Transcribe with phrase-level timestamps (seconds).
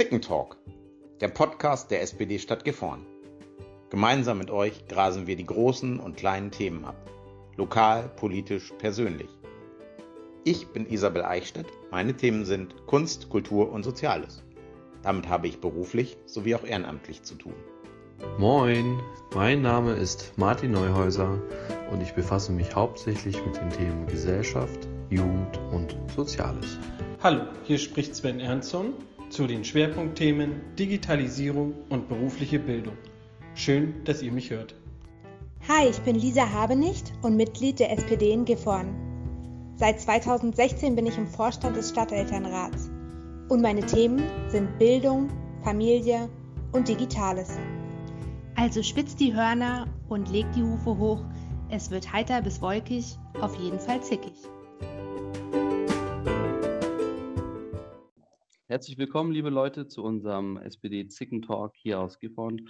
[0.00, 0.56] Zickentalk,
[1.20, 3.04] der Podcast der SPD Stadt Gifhorn.
[3.90, 6.96] Gemeinsam mit euch grasen wir die großen und kleinen Themen ab.
[7.58, 9.28] Lokal, politisch, persönlich.
[10.42, 11.66] Ich bin Isabel Eichstätt.
[11.90, 14.42] Meine Themen sind Kunst, Kultur und Soziales.
[15.02, 17.52] Damit habe ich beruflich sowie auch ehrenamtlich zu tun.
[18.38, 19.00] Moin,
[19.34, 21.42] mein Name ist Martin Neuhäuser
[21.90, 26.78] und ich befasse mich hauptsächlich mit den Themen Gesellschaft, Jugend und Soziales.
[27.22, 28.94] Hallo, hier spricht Sven Ernstson
[29.30, 32.94] zu den Schwerpunktthemen Digitalisierung und berufliche Bildung.
[33.54, 34.74] Schön, dass ihr mich hört.
[35.68, 38.94] Hi, ich bin Lisa Habenicht und Mitglied der SPD in Gifhorn.
[39.76, 42.90] Seit 2016 bin ich im Vorstand des Stadtelternrats
[43.48, 45.28] und meine Themen sind Bildung,
[45.62, 46.28] Familie
[46.72, 47.58] und Digitales.
[48.56, 51.24] Also spitzt die Hörner und legt die Hufe hoch.
[51.70, 54.29] Es wird heiter bis wolkig, auf jeden Fall zickig.
[58.70, 62.68] Herzlich willkommen, liebe Leute, zu unserem SPD Zicken Talk hier aus Gifhorn.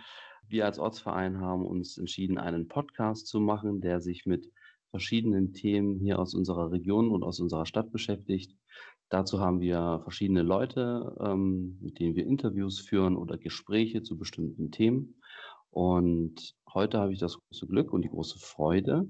[0.48, 4.50] Wir als Ortsverein haben uns entschieden, einen Podcast zu machen, der sich mit
[4.88, 8.56] verschiedenen Themen hier aus unserer Region und aus unserer Stadt beschäftigt.
[9.10, 14.70] Dazu haben wir verschiedene Leute, ähm, mit denen wir Interviews führen oder Gespräche zu bestimmten
[14.70, 15.20] Themen.
[15.68, 19.06] Und heute habe ich das große Glück und die große Freude,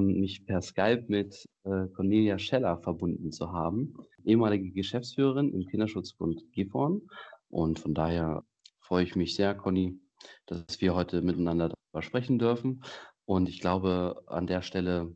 [0.00, 7.02] mich per Skype mit äh, Cornelia Scheller verbunden zu haben, ehemalige Geschäftsführerin im Kinderschutzbund Gifhorn.
[7.48, 8.44] Und von daher
[8.80, 9.98] freue ich mich sehr, Conny,
[10.46, 12.82] dass wir heute miteinander darüber sprechen dürfen.
[13.24, 15.14] Und ich glaube, an der Stelle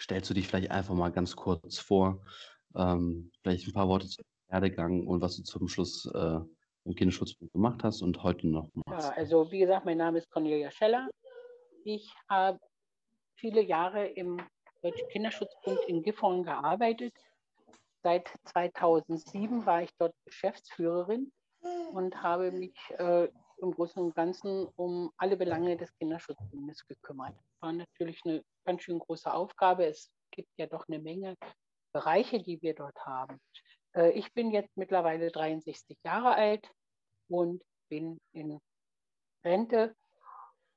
[0.00, 2.22] stellst du dich vielleicht einfach mal ganz kurz vor,
[2.74, 6.38] ähm, vielleicht ein paar Worte zum Werdegang und was du zum Schluss äh,
[6.84, 9.08] im Kinderschutzbund gemacht hast und heute noch machst.
[9.08, 11.08] Ja, also wie gesagt, mein Name ist Cornelia Scheller.
[11.84, 12.58] Ich habe
[13.36, 14.40] viele Jahre im
[14.82, 17.14] Deutschen Kinderschutzbund in Gifhorn gearbeitet.
[18.02, 21.32] Seit 2007 war ich dort Geschäftsführerin
[21.92, 27.34] und habe mich äh, im Großen und Ganzen um alle Belange des Kinderschutzbundes gekümmert.
[27.60, 29.86] War natürlich eine ganz schön große Aufgabe.
[29.86, 31.36] Es gibt ja doch eine Menge
[31.92, 33.40] Bereiche, die wir dort haben.
[33.94, 36.70] Äh, ich bin jetzt mittlerweile 63 Jahre alt
[37.28, 38.60] und bin in
[39.44, 39.94] Rente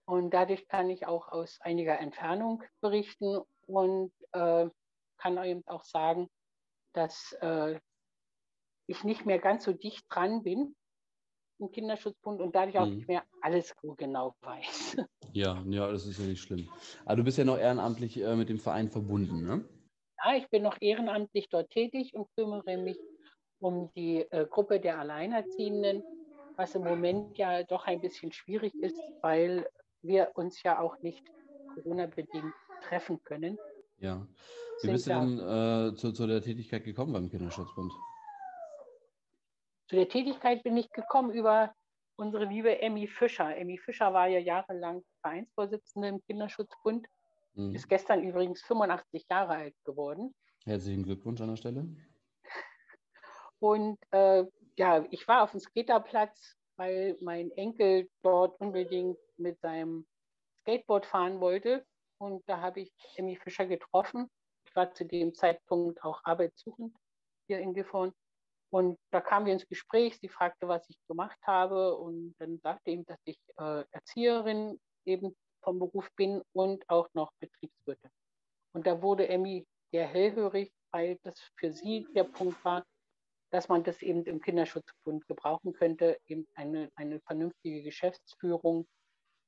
[0.10, 4.68] und dadurch kann ich auch aus einiger Entfernung berichten und äh,
[5.18, 6.28] kann eben auch sagen,
[6.94, 7.80] dass äh,
[8.88, 10.76] ich nicht mehr ganz so dicht dran bin
[11.60, 12.96] im Kinderschutzbund und dadurch auch mhm.
[12.96, 14.98] nicht mehr alles genau weiß.
[15.32, 16.68] Ja, ja, das ist ja nicht schlimm.
[17.06, 19.64] Aber du bist ja noch ehrenamtlich äh, mit dem Verein verbunden, ne?
[20.18, 22.98] Ja, ich bin noch ehrenamtlich dort tätig und kümmere mich
[23.60, 26.02] um die äh, Gruppe der Alleinerziehenden,
[26.56, 29.70] was im Moment ja doch ein bisschen schwierig ist, weil
[30.02, 31.24] wir uns ja auch nicht
[31.74, 33.58] Corona-bedingt treffen können.
[34.00, 34.26] Ja.
[34.82, 37.92] Wie bist du denn äh, zu, zu der Tätigkeit gekommen beim Kinderschutzbund?
[39.88, 41.74] Zu der Tätigkeit bin ich gekommen über
[42.16, 43.56] unsere liebe Emmy Fischer.
[43.58, 47.08] Emmy Fischer war ja jahrelang Vereinsvorsitzende im Kinderschutzbund,
[47.56, 47.74] mhm.
[47.74, 50.34] ist gestern übrigens 85 Jahre alt geworden.
[50.66, 51.88] Herzlichen Glückwunsch an der Stelle.
[53.60, 54.46] Und äh,
[54.78, 60.08] ja, ich war auf dem Skaterplatz, weil mein Enkel dort unbedingt mit seinem
[60.62, 61.86] Skateboard fahren wollte.
[62.20, 64.30] Und da habe ich Emmy Fischer getroffen.
[64.66, 66.96] Ich war zu dem Zeitpunkt auch arbeitssuchend
[67.48, 68.14] hier in Gifhorn.
[68.72, 70.20] Und da kamen wir ins Gespräch.
[70.22, 71.98] Sie fragte, was ich gemacht habe.
[71.98, 77.34] Und dann sagte ihm, dass ich äh, Erzieherin eben vom Beruf bin und auch noch
[77.42, 78.12] Betriebswirtin.
[78.74, 82.86] Und da wurde Emmy sehr hellhörig, weil das für sie der Punkt war,
[83.52, 88.88] dass man das eben im Kinderschutzbund gebrauchen könnte, eben eine, eine vernünftige Geschäftsführung,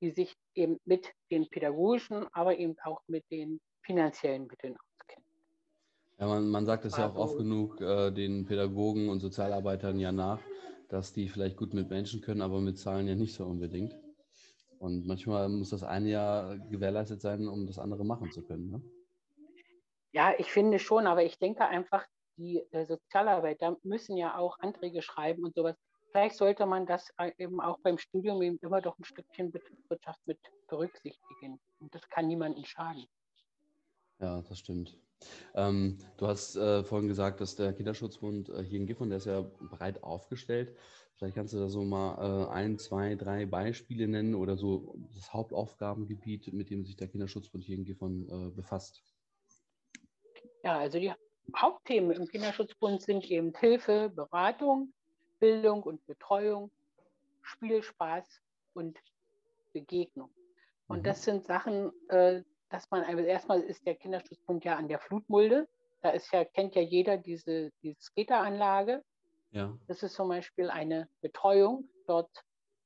[0.02, 5.26] die sich eben mit den pädagogischen, aber eben auch mit den finanziellen Mitteln auskennt.
[6.18, 10.00] Ja, man, man sagt es ja auch oft also genug äh, den Pädagogen und Sozialarbeitern
[10.00, 10.40] ja nach,
[10.90, 13.96] dass die vielleicht gut mit Menschen können, aber mit Zahlen ja nicht so unbedingt.
[14.80, 18.72] Und manchmal muss das eine ja gewährleistet sein, um das andere machen zu können.
[18.72, 18.82] Ne?
[20.12, 22.06] Ja, ich finde schon, aber ich denke einfach,
[22.42, 25.76] die äh, Sozialarbeiter müssen ja auch Anträge schreiben und sowas.
[26.12, 30.20] Vielleicht sollte man das äh, eben auch beim Studium eben immer doch ein Stückchen Betriebswirtschaft
[30.26, 31.60] mit berücksichtigen.
[31.80, 33.06] Und das kann niemandem schaden.
[34.20, 35.00] Ja, das stimmt.
[35.54, 39.26] Ähm, du hast äh, vorhin gesagt, dass der Kinderschutzbund äh, hier in Gifhorn, der ist
[39.26, 40.76] ja breit aufgestellt.
[41.16, 45.32] Vielleicht kannst du da so mal äh, ein, zwei, drei Beispiele nennen oder so das
[45.32, 49.04] Hauptaufgabengebiet, mit dem sich der Kinderschutzbund hier in Gifhorn äh, befasst.
[50.64, 51.14] Ja, also die
[51.56, 54.94] Hauptthemen im Kinderschutzbund sind eben Hilfe, Beratung,
[55.40, 56.72] Bildung und Betreuung,
[57.42, 58.26] Spielspaß
[58.74, 58.98] und
[59.74, 60.30] Begegnung.
[60.88, 61.04] Und mhm.
[61.04, 65.68] das sind Sachen, äh, dass man also erstmal ist der Kinderschutzbund ja an der Flutmulde.
[66.02, 69.04] Da ist ja, kennt ja jeder diese, diese Skateranlage.
[69.52, 69.78] Ja.
[69.88, 71.90] Das ist zum Beispiel eine Betreuung.
[72.08, 72.44] Dort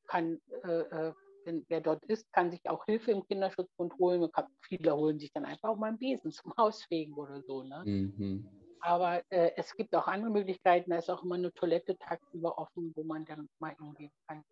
[0.08, 1.14] kann, äh, äh
[1.46, 4.30] wenn, wer dort ist, kann sich auch Hilfe im Kinderschutzbund holen.
[4.62, 7.64] Viele holen sich dann einfach auch mal einen Besen zum Hausfegen oder so.
[7.64, 7.84] Ne?
[7.86, 8.50] Mhm.
[8.82, 10.92] Aber äh, es gibt auch andere Möglichkeiten.
[10.92, 14.44] Da ist auch immer eine Toilette tagsüber offen, wo man dann mal hingehen kann.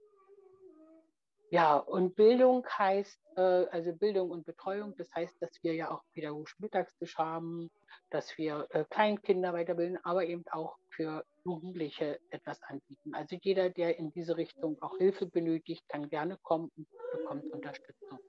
[1.51, 6.01] Ja, und Bildung heißt, äh, also Bildung und Betreuung, das heißt, dass wir ja auch
[6.11, 7.69] pädagogischen Mittagstisch haben,
[8.09, 13.13] dass wir äh, Kleinkinder weiterbilden, aber eben auch für Jugendliche etwas anbieten.
[13.13, 18.19] Also jeder, der in diese Richtung auch Hilfe benötigt, kann gerne kommen und bekommt Unterstützung.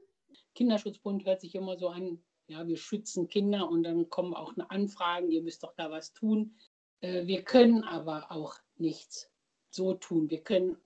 [0.54, 5.30] Kinderschutzbund hört sich immer so an, ja, wir schützen Kinder und dann kommen auch Anfragen,
[5.30, 6.56] ihr müsst doch da was tun.
[7.00, 9.30] Äh, wir können aber auch nichts
[9.70, 10.30] so tun.
[10.30, 10.76] Wir können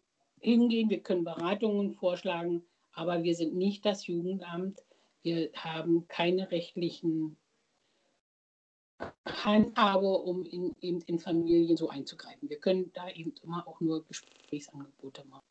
[0.41, 4.81] hingehen, wir können Beratungen vorschlagen, aber wir sind nicht das Jugendamt.
[5.23, 7.37] Wir haben keine rechtlichen
[9.27, 12.49] Handhabe, um in, eben in Familien so einzugreifen.
[12.49, 15.45] Wir können da eben immer auch nur Gesprächsangebote machen.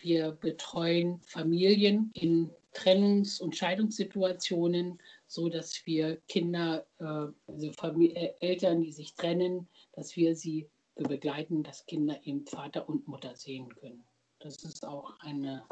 [0.00, 8.34] Wir betreuen Familien in Trennungs- und Scheidungssituationen, so dass wir Kinder, äh, also Familie, äh,
[8.40, 13.68] Eltern, die sich trennen, dass wir sie begleiten, dass Kinder eben Vater und Mutter sehen
[13.76, 14.04] können.
[14.40, 15.64] Das ist auch eine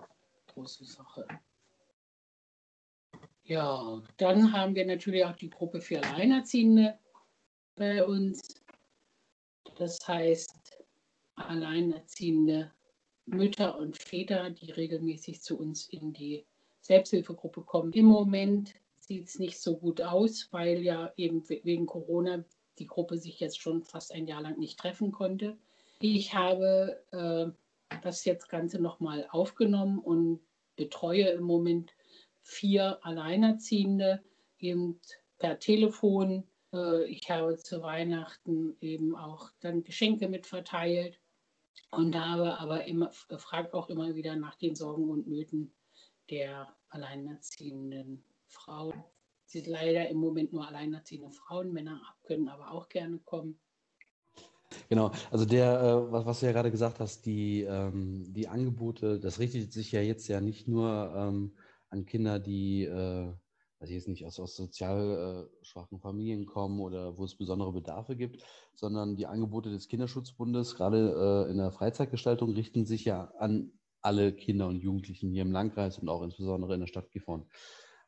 [0.49, 1.27] große Sache.
[3.45, 6.99] Ja, dann haben wir natürlich auch die Gruppe für Alleinerziehende
[7.77, 8.63] bei uns.
[9.77, 10.85] Das heißt,
[11.37, 12.71] alleinerziehende
[13.27, 16.45] Mütter und Väter, die regelmäßig zu uns in die
[16.81, 17.93] Selbsthilfegruppe kommen.
[17.93, 22.45] Im Moment sieht es nicht so gut aus, weil ja eben wegen Corona
[22.79, 25.57] die Gruppe sich jetzt schon fast ein Jahr lang nicht treffen konnte.
[26.01, 30.41] Ich habe äh, das jetzt Ganze nochmal aufgenommen und
[30.77, 31.93] betreue im Moment
[32.41, 34.23] vier Alleinerziehende
[34.59, 35.01] eben
[35.39, 36.45] per Telefon.
[36.73, 41.21] Äh, ich habe zu Weihnachten eben auch dann Geschenke mit verteilt
[41.91, 45.73] und habe aber immer gefragt auch immer wieder nach den Sorgen und Nöten
[46.31, 49.05] der alleinerziehenden Frauen.
[49.47, 53.59] Sie sind leider im Moment nur alleinerziehende Frauen, Männer können aber auch gerne kommen.
[54.89, 59.39] Genau, also der, äh, was, du ja gerade gesagt hast, die, ähm, die Angebote, das
[59.39, 61.55] richtet sich ja jetzt ja nicht nur ähm,
[61.91, 63.33] an Kinder, die, äh,
[63.83, 67.73] weiß ich jetzt nicht, aus, aus sozial äh, schwachen Familien kommen oder wo es besondere
[67.73, 68.45] Bedarfe gibt,
[68.75, 74.33] sondern die Angebote des Kinderschutzbundes, gerade äh, in der Freizeitgestaltung, richten sich ja an alle
[74.33, 77.45] Kinder und Jugendlichen hier im Landkreis und auch insbesondere in der Stadt Gifhorn.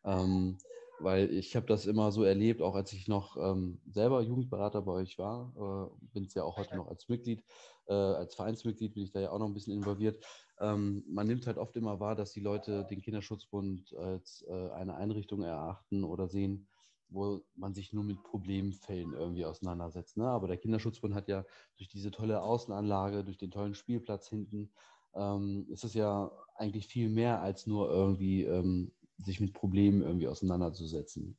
[0.05, 0.59] Ähm,
[1.01, 4.93] weil ich habe das immer so erlebt, auch als ich noch ähm, selber Jugendberater bei
[4.93, 7.43] euch war, äh, bin es ja auch heute noch als Mitglied,
[7.87, 10.25] äh, als Vereinsmitglied bin ich da ja auch noch ein bisschen involviert.
[10.61, 14.97] Ähm, man nimmt halt oft immer wahr, dass die Leute den Kinderschutzbund als äh, eine
[14.97, 16.69] Einrichtung erachten oder sehen,
[17.09, 20.17] wo man sich nur mit Problemfällen irgendwie auseinandersetzt.
[20.17, 20.27] Ne?
[20.29, 21.45] Aber der Kinderschutzbund hat ja
[21.77, 24.73] durch diese tolle Außenanlage, durch den tollen Spielplatz hinten,
[25.15, 30.29] ähm, ist es ja eigentlich viel mehr als nur irgendwie ähm, sich mit Problemen irgendwie
[30.29, 31.39] auseinanderzusetzen?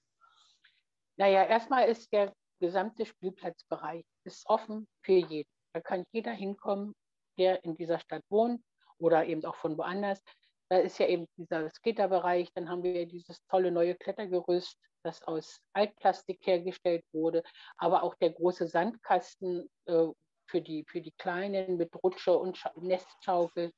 [1.17, 5.49] Naja, erstmal ist der gesamte Spielplatzbereich ist offen für jeden.
[5.73, 6.93] Da kann jeder hinkommen,
[7.37, 8.61] der in dieser Stadt wohnt
[8.99, 10.21] oder eben auch von woanders.
[10.69, 15.59] Da ist ja eben dieser Skaterbereich, dann haben wir dieses tolle neue Klettergerüst, das aus
[15.73, 17.43] Altplastik hergestellt wurde,
[17.77, 20.07] aber auch der große Sandkasten äh,
[20.47, 23.71] für, die, für die Kleinen mit Rutsche und Nestschaukel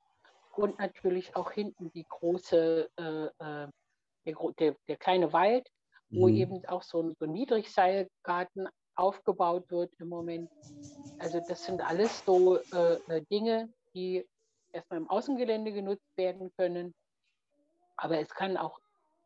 [0.55, 3.67] und natürlich auch hinten die große äh, äh
[4.27, 5.69] der, der, der kleine Wald,
[6.09, 6.35] wo mhm.
[6.35, 10.49] eben auch so ein, so ein Niedrigseilgarten aufgebaut wird im Moment.
[11.19, 14.25] Also das sind alles so äh, äh, Dinge, die
[14.77, 16.93] erstmal im Außengelände genutzt werden können.
[17.95, 18.79] Aber es kann auch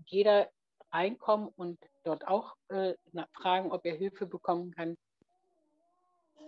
[0.07, 0.49] jeder
[0.91, 2.93] reinkommen und dort auch äh,
[3.33, 4.97] fragen, ob er Hilfe bekommen kann.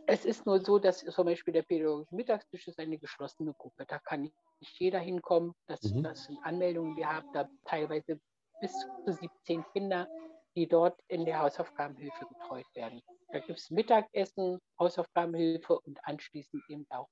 [0.06, 3.86] Es ist nur so, dass zum Beispiel der pädagogische Mittagstisch ist eine geschlossene Gruppe.
[3.88, 5.54] Da kann nicht jeder hinkommen.
[5.68, 6.04] Das, mhm.
[6.04, 6.98] das sind Anmeldungen.
[6.98, 8.20] Wir haben da teilweise
[8.60, 8.74] bis
[9.06, 10.08] zu 17 Kinder,
[10.56, 13.02] die dort in der Hausaufgabenhilfe betreut werden.
[13.32, 17.08] Da gibt es Mittagessen, Hausaufgabenhilfe und anschließend eben auch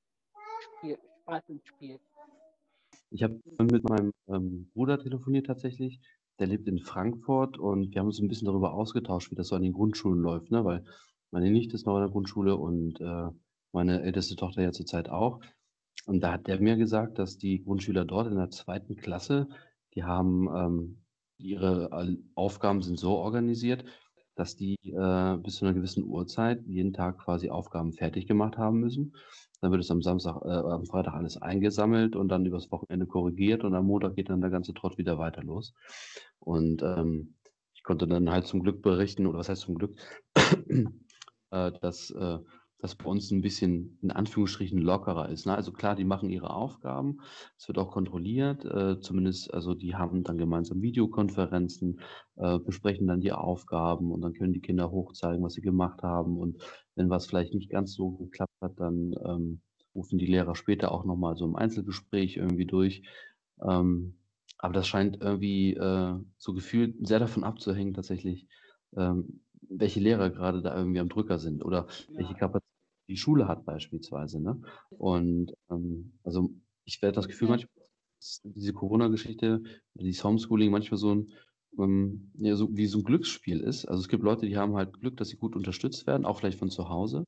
[0.61, 1.99] Spiel, Spaß und Spiel.
[3.11, 5.99] Ich habe mit meinem ähm, Bruder telefoniert tatsächlich.
[6.39, 9.55] Der lebt in Frankfurt und wir haben uns ein bisschen darüber ausgetauscht, wie das so
[9.55, 10.63] an den Grundschulen läuft, ne?
[10.65, 10.83] weil
[11.29, 13.29] meine Nichte ist noch in der Grundschule und äh,
[13.71, 15.41] meine älteste Tochter ja zurzeit auch.
[16.05, 19.47] Und da hat der mir gesagt, dass die Grundschüler dort in der zweiten Klasse,
[19.93, 21.03] die haben ähm,
[21.37, 23.85] ihre Aufgaben sind so organisiert,
[24.35, 28.79] dass die äh, bis zu einer gewissen Uhrzeit jeden Tag quasi Aufgaben fertig gemacht haben
[28.79, 29.13] müssen.
[29.61, 33.63] Dann wird es am Samstag, äh, am Freitag alles eingesammelt und dann übers Wochenende korrigiert
[33.63, 35.73] und am Montag geht dann der ganze Trott wieder weiter los.
[36.39, 37.35] Und ähm,
[37.73, 39.95] ich konnte dann halt zum Glück berichten, oder was heißt zum Glück,
[41.51, 42.39] äh, dass äh,
[42.81, 45.45] das bei uns ein bisschen in Anführungsstrichen lockerer ist.
[45.45, 45.55] Ne?
[45.55, 47.19] Also klar, die machen ihre Aufgaben,
[47.57, 51.99] es wird auch kontrolliert, äh, zumindest, also die haben dann gemeinsam Videokonferenzen,
[52.37, 56.37] äh, besprechen dann die Aufgaben und dann können die Kinder hochzeigen, was sie gemacht haben
[56.37, 56.57] und
[56.95, 59.61] wenn was vielleicht nicht ganz so geklappt hat, dann ähm,
[59.93, 63.03] rufen die Lehrer später auch nochmal so im Einzelgespräch irgendwie durch.
[63.61, 64.15] Ähm,
[64.57, 68.47] aber das scheint irgendwie äh, so gefühlt sehr davon abzuhängen, tatsächlich,
[68.95, 72.17] ähm, welche Lehrer gerade da irgendwie am Drücker sind oder ja.
[72.17, 72.70] welche Kapazität
[73.11, 74.41] die Schule hat beispielsweise.
[74.41, 74.61] Ne?
[74.89, 76.49] Und ähm, also
[76.85, 77.69] ich werde das Gefühl, manchmal
[78.43, 79.63] diese Corona-Geschichte,
[79.95, 81.33] dieses Homeschooling manchmal so ein
[81.79, 83.85] ähm, ja, so, wie so ein Glücksspiel ist.
[83.85, 86.59] Also es gibt Leute, die haben halt Glück, dass sie gut unterstützt werden, auch vielleicht
[86.59, 87.25] von zu Hause.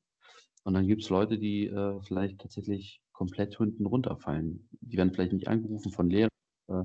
[0.64, 4.68] Und dann gibt es Leute, die äh, vielleicht tatsächlich komplett hinten runterfallen.
[4.80, 6.30] Die werden vielleicht nicht angerufen von Lehrern,
[6.68, 6.84] äh,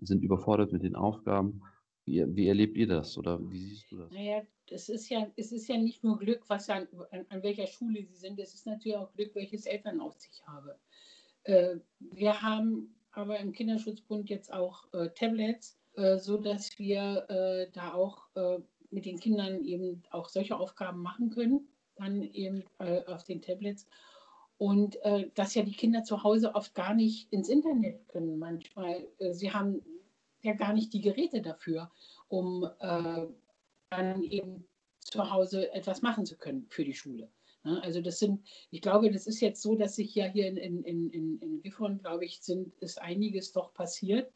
[0.00, 1.62] sind überfordert mit den Aufgaben.
[2.04, 4.10] Wie, wie, erlebt ihr das oder wie siehst du das?
[4.10, 7.66] Naja, das ist ja, es ist ja nicht nur Glück, was an, an, an welcher
[7.66, 10.78] Schule sie sind, es ist natürlich auch Glück, welches Elternhaus ich habe.
[11.44, 17.70] Äh, wir haben aber im Kinderschutzbund jetzt auch äh, Tablets, äh, so dass wir äh,
[17.72, 18.58] da auch äh,
[18.90, 23.86] mit den Kindern eben auch solche Aufgaben machen können, dann eben äh, auf den Tablets.
[24.56, 24.98] Und
[25.36, 29.08] dass ja die Kinder zu Hause oft gar nicht ins Internet können manchmal.
[29.30, 29.80] sie haben
[30.42, 31.90] ja gar nicht die Geräte dafür,
[32.28, 33.26] um äh,
[33.90, 34.64] dann eben
[35.00, 37.28] zu Hause etwas machen zu können für die Schule.
[37.64, 37.82] Ne?
[37.82, 41.10] Also das sind, ich glaube, das ist jetzt so, dass sich ja hier in, in,
[41.10, 44.32] in, in Gifhorn, glaube ich, sind, ist einiges doch passiert,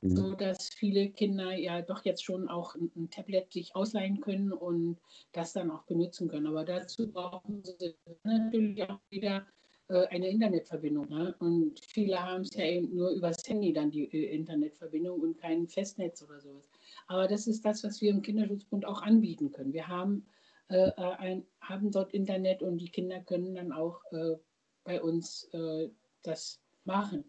[0.00, 0.16] mhm.
[0.16, 4.52] so dass viele Kinder ja doch jetzt schon auch ein, ein, Tablet sich ausleihen können
[4.52, 4.98] und
[5.32, 6.46] das dann auch benutzen können.
[6.46, 9.46] Aber dazu brauchen sie natürlich auch wieder
[9.88, 11.08] äh, eine Internetverbindung.
[11.08, 11.34] Ne?
[11.40, 15.66] Und viele haben es ja eben nur übers Handy dann die äh, Internetverbindung und kein
[15.66, 16.70] Festnetz oder sowas.
[17.10, 19.72] Aber das ist das, was wir im Kinderschutzbund auch anbieten können.
[19.72, 20.24] Wir haben,
[20.68, 24.36] äh, äh ein, haben dort Internet und die Kinder können dann auch äh,
[24.84, 25.88] bei uns äh,
[26.22, 27.24] das machen.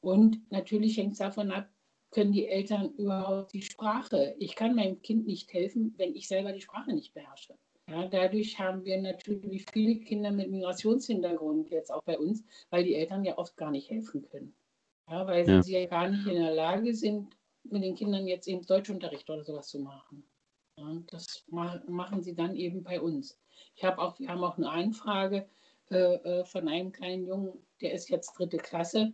[0.00, 1.68] Und natürlich hängt es davon ab,
[2.12, 4.36] können die Eltern überhaupt die Sprache.
[4.38, 7.54] Ich kann meinem Kind nicht helfen, wenn ich selber die Sprache nicht beherrsche.
[7.90, 12.94] Ja, dadurch haben wir natürlich viele Kinder mit Migrationshintergrund jetzt auch bei uns, weil die
[12.94, 14.54] Eltern ja oft gar nicht helfen können.
[15.10, 15.60] Ja, weil ja.
[15.60, 19.44] sie ja gar nicht in der Lage sind, mit den Kindern jetzt eben Deutschunterricht oder
[19.44, 20.24] sowas zu machen.
[20.78, 23.38] Ja, das machen sie dann eben bei uns.
[23.76, 25.48] Ich habe auch, wir haben auch eine Anfrage
[25.90, 29.12] äh, äh von einem kleinen Jungen, der ist jetzt dritte Klasse.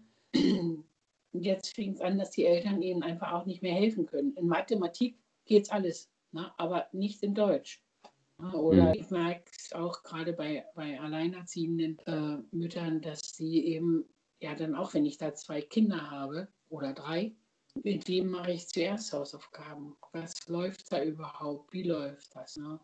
[1.32, 4.34] Und jetzt fängt es an, dass die Eltern eben einfach auch nicht mehr helfen können.
[4.36, 6.52] In Mathematik geht es alles, ne?
[6.58, 7.82] aber nicht in Deutsch.
[8.54, 8.94] Oder mhm.
[8.94, 14.08] ich merke es auch gerade bei, bei alleinerziehenden äh, Müttern, dass sie eben,
[14.40, 17.34] ja dann auch wenn ich da zwei Kinder habe oder drei,
[17.82, 19.96] mit wem mache ich zuerst Hausaufgaben?
[20.12, 21.72] Was läuft da überhaupt?
[21.72, 22.56] Wie läuft das?
[22.56, 22.80] Ne?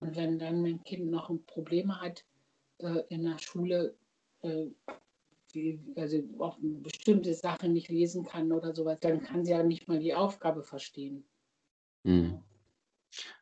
[0.00, 2.24] Und wenn dann mein Kind noch Probleme hat
[2.78, 3.96] äh, in der Schule,
[4.42, 4.66] äh,
[5.54, 9.88] die, also auch bestimmte Sachen nicht lesen kann oder sowas, dann kann sie ja nicht
[9.88, 11.24] mal die Aufgabe verstehen.
[12.04, 12.42] Mhm.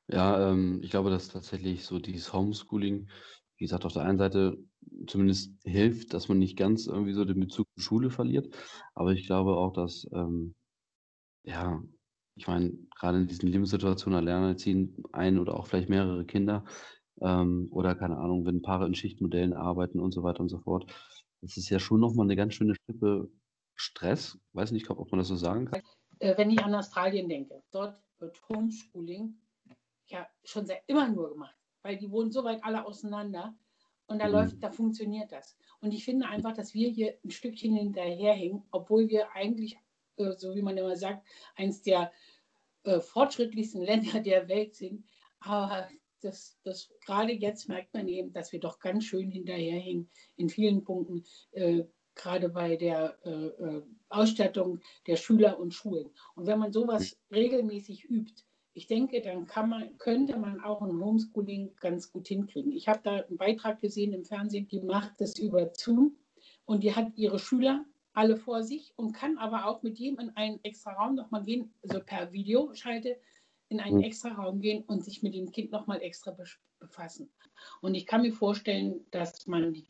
[0.08, 3.08] Ja, ähm, ich glaube, dass tatsächlich so dieses Homeschooling,
[3.56, 4.56] wie gesagt, auf der einen Seite
[5.08, 8.54] zumindest hilft, dass man nicht ganz irgendwie so den Bezug zur Schule verliert.
[8.94, 10.54] Aber ich glaube auch, dass, ähm,
[11.46, 11.82] ja,
[12.34, 16.64] ich meine, gerade in diesen Lebenssituationen alleinerziehen ein oder auch vielleicht mehrere Kinder
[17.20, 20.92] ähm, oder keine Ahnung, wenn Paare in Schichtmodellen arbeiten und so weiter und so fort.
[21.40, 23.30] Das ist ja schon nochmal eine ganz schöne Schippe
[23.74, 24.38] Stress.
[24.52, 25.80] Weiß nicht, ob man das so sagen kann.
[26.18, 29.38] Äh, wenn ich an Australien denke, dort wird Homeschooling
[30.08, 33.56] ja schon seit immer nur gemacht, weil die wohnen so weit alle auseinander
[34.06, 34.32] und da mhm.
[34.32, 35.56] läuft, da funktioniert das.
[35.80, 39.78] Und ich finde einfach, dass wir hier ein Stückchen hinterherhängen, obwohl wir eigentlich,
[40.16, 42.12] so wie man immer sagt, eins der
[42.84, 45.04] äh, fortschrittlichsten Länder der Welt sind.
[45.40, 45.88] Aber
[46.20, 50.82] das, das gerade jetzt merkt man eben, dass wir doch ganz schön hinterherhängen in vielen
[50.82, 56.10] Punkten, äh, gerade bei der äh, äh, Ausstattung der Schüler und Schulen.
[56.34, 57.36] Und wenn man sowas mhm.
[57.36, 58.42] regelmäßig übt,
[58.72, 62.72] ich denke, dann man, könnte man auch ein Homeschooling ganz gut hinkriegen.
[62.72, 66.16] Ich habe da einen Beitrag gesehen im Fernsehen, die macht das über Zoom
[66.66, 70.36] und die hat ihre Schüler alle vor sich und kann aber auch mit jedem in
[70.36, 73.16] einen extra Raum nochmal gehen, also per Videoschalte
[73.68, 74.04] in einen mhm.
[74.04, 76.34] extra Raum gehen und sich mit dem Kind nochmal extra
[76.78, 77.28] befassen.
[77.82, 79.86] Und ich kann mir vorstellen, dass man die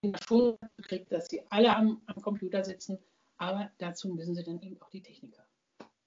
[0.00, 2.98] Kinder schon kriegt, dass sie alle am, am Computer sitzen,
[3.38, 5.44] aber dazu müssen sie dann eben auch die Techniker.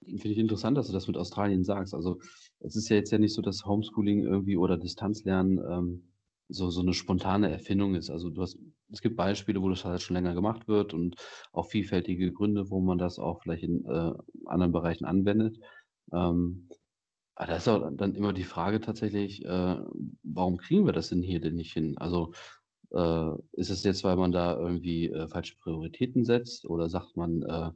[0.02, 1.92] Finde ich interessant, dass du das mit Australien sagst.
[1.92, 2.18] Also
[2.60, 6.08] es ist ja jetzt ja nicht so, dass Homeschooling irgendwie oder Distanzlernen ähm,
[6.48, 8.10] so, so eine spontane Erfindung ist.
[8.10, 8.58] Also du hast,
[8.90, 11.16] es gibt Beispiele, wo das halt schon länger gemacht wird und
[11.52, 14.12] auch vielfältige Gründe, wo man das auch vielleicht in äh,
[14.46, 15.58] anderen Bereichen anwendet.
[16.12, 16.68] Ähm,
[17.34, 19.76] aber da ist auch dann immer die Frage tatsächlich, äh,
[20.24, 21.96] warum kriegen wir das denn hier denn nicht hin?
[21.98, 22.32] Also
[22.92, 27.42] Äh, ist es jetzt, weil man da irgendwie äh, falsche Prioritäten setzt oder sagt man,
[27.42, 27.70] äh,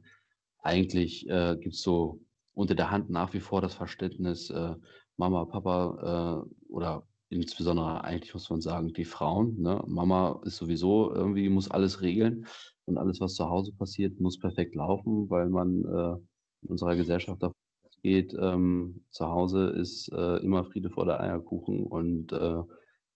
[0.59, 2.21] eigentlich äh, gibt es so
[2.53, 4.75] unter der Hand nach wie vor das Verständnis, äh,
[5.17, 9.61] Mama, Papa oder insbesondere eigentlich muss man sagen, die Frauen.
[9.61, 9.81] Ne?
[9.87, 12.45] Mama ist sowieso irgendwie, muss alles regeln
[12.85, 16.15] und alles, was zu Hause passiert, muss perfekt laufen, weil man äh,
[16.61, 17.55] in unserer Gesellschaft davon
[18.01, 22.61] geht, ähm, zu Hause ist äh, immer Friede vor der Eierkuchen und äh,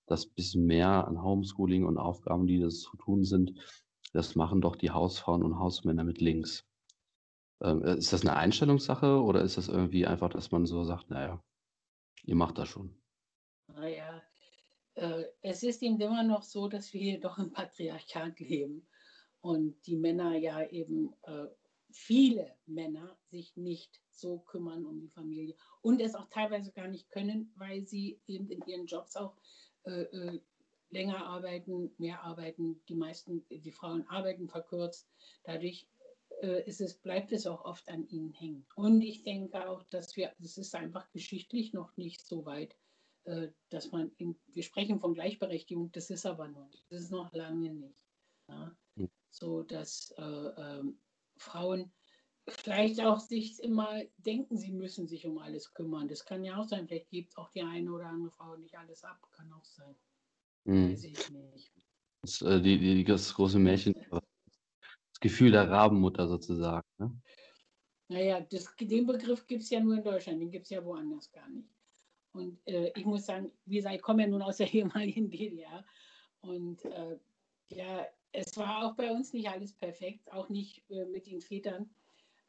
[0.07, 3.53] das bisschen mehr an Homeschooling und Aufgaben, die das zu tun sind,
[4.13, 6.65] das machen doch die Hausfrauen und Hausmänner mit links.
[7.62, 11.09] Ähm, äh, ist das eine Einstellungssache oder ist das irgendwie einfach, dass man so sagt,
[11.09, 11.43] naja,
[12.24, 12.95] ihr macht das schon?
[13.77, 14.24] Naja,
[14.96, 18.88] äh, es ist eben immer noch so, dass wir hier doch im Patriarchat leben
[19.41, 21.46] und die Männer ja eben, äh,
[21.91, 27.10] viele Männer sich nicht so kümmern um die Familie und es auch teilweise gar nicht
[27.12, 29.36] können, weil sie eben in ihren Jobs auch
[29.84, 30.39] äh, äh
[30.89, 32.81] länger arbeiten, mehr arbeiten.
[32.88, 35.10] Die meisten, die Frauen arbeiten verkürzt.
[35.43, 35.86] Dadurch
[36.41, 38.65] äh, ist es, bleibt es auch oft an ihnen hängen.
[38.75, 42.77] Und ich denke auch, dass wir, es ist einfach geschichtlich noch nicht so weit,
[43.69, 47.74] dass man, wir sprechen von Gleichberechtigung, das ist aber noch nicht, das ist noch lange
[47.74, 48.05] nicht.
[48.48, 48.75] Ja?
[48.96, 49.10] Hm.
[49.29, 51.00] So dass äh, ähm,
[51.38, 51.91] Frauen
[52.48, 56.07] vielleicht auch sich immer denken, sie müssen sich um alles kümmern.
[56.07, 56.88] Das kann ja auch sein.
[56.88, 59.19] Vielleicht gibt auch die eine oder andere Frau nicht alles ab.
[59.31, 59.96] Kann auch sein.
[60.63, 60.91] Mhm.
[60.91, 61.74] Weiß ich nicht.
[62.22, 66.88] Das, äh, die, die, das große Märchen, das Gefühl der Rabenmutter sozusagen.
[66.98, 67.22] Ne?
[68.10, 71.29] Naja, das, den Begriff gibt es ja nur in Deutschland, den gibt es ja woanders
[71.31, 71.69] gar nicht.
[72.34, 75.84] Und äh, ich muss sagen, wie gesagt, ich komme ja nun aus der ehemaligen DDR.
[76.41, 77.17] Und äh,
[77.69, 81.89] ja, es war auch bei uns nicht alles perfekt, auch nicht äh, mit den Vätern.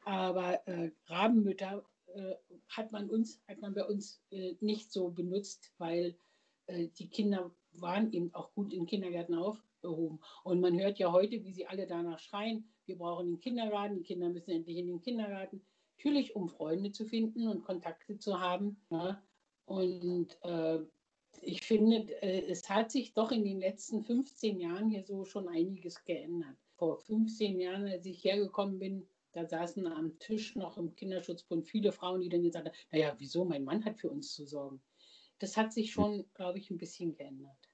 [0.04, 2.34] Aber äh, Rabenmütter äh,
[2.68, 6.16] hat man uns, hat man bei uns äh, nicht so benutzt, weil
[6.98, 10.20] die Kinder waren eben auch gut in Kindergärten aufgehoben.
[10.44, 14.02] Und man hört ja heute, wie sie alle danach schreien, wir brauchen den Kindergarten, die
[14.02, 15.62] Kinder müssen endlich in den Kindergarten.
[15.96, 18.80] Natürlich, um Freunde zu finden und Kontakte zu haben.
[18.90, 19.22] Ne?
[19.68, 20.78] Und äh,
[21.42, 25.46] ich finde, äh, es hat sich doch in den letzten 15 Jahren hier so schon
[25.46, 26.56] einiges geändert.
[26.76, 31.92] Vor 15 Jahren, als ich hergekommen bin, da saßen am Tisch noch im Kinderschutzbund viele
[31.92, 34.80] Frauen, die dann gesagt haben, naja, wieso, mein Mann hat für uns zu sorgen.
[35.38, 37.68] Das hat sich schon, glaube ich, ein bisschen geändert.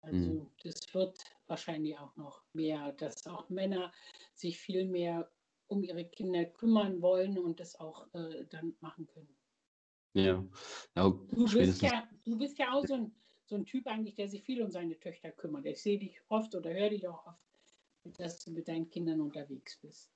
[0.00, 0.46] Also mhm.
[0.62, 3.92] das wird wahrscheinlich auch noch mehr, dass auch Männer
[4.34, 5.30] sich viel mehr
[5.66, 9.36] um ihre Kinder kümmern wollen und das auch äh, dann machen können.
[10.12, 10.44] Ja.
[10.96, 13.14] ja du, bist ja du bist ja auch so ein,
[13.46, 15.66] so ein Typ eigentlich, der sich viel um seine Töchter kümmert.
[15.66, 17.38] Ich sehe dich oft oder höre dich auch oft,
[18.18, 20.10] dass du mit deinen Kindern unterwegs bist.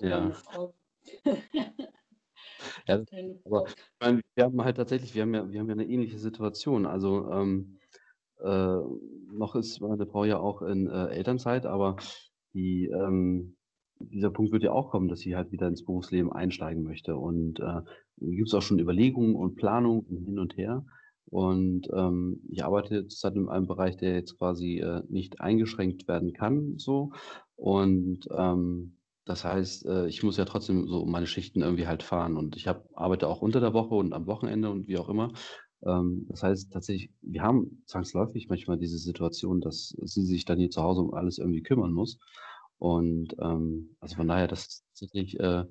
[0.00, 0.32] Ja.
[2.86, 3.04] ja
[3.44, 3.66] aber
[4.00, 6.86] meine, wir haben halt tatsächlich, wir haben ja, wir haben ja eine ähnliche Situation.
[6.86, 7.78] Also ähm,
[8.40, 8.78] äh,
[9.32, 11.96] noch ist meine Frau ja auch in äh, Elternzeit, aber
[12.54, 13.56] die ähm,
[14.10, 17.16] dieser Punkt wird ja auch kommen, dass sie halt wieder ins Berufsleben einsteigen möchte.
[17.16, 17.82] Und äh,
[18.18, 20.84] gibt es auch schon Überlegungen und Planungen hin und her.
[21.26, 26.32] Und ähm, ich arbeite zurzeit in einem Bereich, der jetzt quasi äh, nicht eingeschränkt werden
[26.32, 27.12] kann, so.
[27.56, 32.36] Und ähm, das heißt, äh, ich muss ja trotzdem so meine Schichten irgendwie halt fahren.
[32.36, 35.32] Und ich hab, arbeite auch unter der Woche und am Wochenende und wie auch immer.
[35.86, 40.70] Ähm, das heißt tatsächlich, wir haben zwangsläufig manchmal diese Situation, dass sie sich dann hier
[40.70, 42.18] zu Hause um alles irgendwie kümmern muss.
[42.82, 45.64] Und ähm, also von daher, das ist tatsächlich, äh,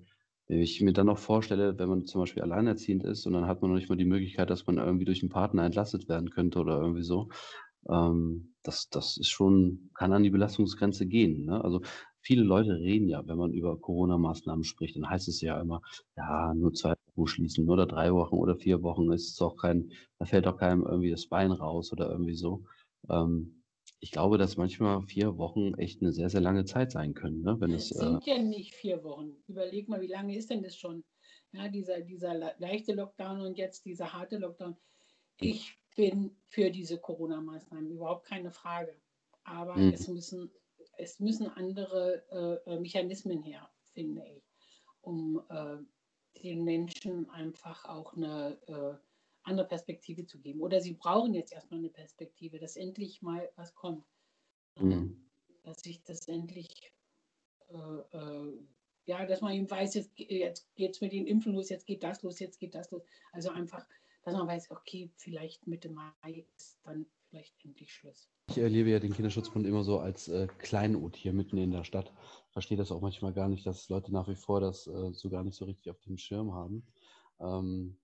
[0.48, 3.62] wenn ich mir dann noch vorstelle, wenn man zum Beispiel alleinerziehend ist und dann hat
[3.62, 6.60] man noch nicht mal die Möglichkeit, dass man irgendwie durch einen Partner entlastet werden könnte
[6.60, 7.28] oder irgendwie so.
[7.90, 11.44] Ähm, das, das ist schon, kann an die Belastungsgrenze gehen.
[11.48, 11.62] Ne?
[11.62, 11.82] Also
[12.22, 15.82] viele Leute reden ja, wenn man über Corona-Maßnahmen spricht, dann heißt es ja immer,
[16.16, 19.92] ja, nur zwei Wochen schließen oder drei Wochen oder vier Wochen ist es auch kein,
[20.18, 22.64] da fällt auch keinem irgendwie das Bein raus oder irgendwie so.
[23.10, 23.61] Ähm,
[24.02, 27.44] ich glaube, dass manchmal vier Wochen echt eine sehr, sehr lange Zeit sein können.
[27.44, 27.56] Ne?
[27.60, 29.38] Wenn es, es sind äh, ja nicht vier Wochen.
[29.48, 31.04] Überleg mal, wie lange ist denn das schon?
[31.52, 34.76] Ja, dieser, dieser leichte Lockdown und jetzt dieser harte Lockdown.
[35.40, 38.96] Ich bin für diese Corona-Maßnahmen, überhaupt keine Frage.
[39.44, 39.94] Aber mhm.
[39.94, 40.52] es, müssen,
[40.98, 42.24] es müssen andere
[42.66, 44.44] äh, äh, Mechanismen her, finde ich,
[45.02, 45.78] um äh,
[46.42, 49.11] den Menschen einfach auch eine äh,
[49.44, 50.62] andere Perspektive zu geben.
[50.62, 54.06] Oder sie brauchen jetzt erstmal eine Perspektive, dass endlich mal was kommt.
[54.80, 55.30] Mhm.
[55.64, 56.70] Dass sich das endlich,
[57.70, 58.60] äh, äh,
[59.06, 62.04] ja, dass man eben weiß, jetzt, jetzt geht es mit den Impfen los, jetzt geht
[62.04, 63.04] das los, jetzt geht das los.
[63.32, 63.86] Also einfach,
[64.24, 68.30] dass man weiß, okay, vielleicht Mitte Mai ist dann vielleicht endlich Schluss.
[68.50, 72.12] Ich erlebe ja den Kinderschutzbund immer so als äh, Kleinod hier mitten in der Stadt.
[72.48, 75.30] Ich verstehe das auch manchmal gar nicht, dass Leute nach wie vor das äh, so
[75.30, 76.86] gar nicht so richtig auf dem Schirm haben.
[77.40, 77.98] Ähm,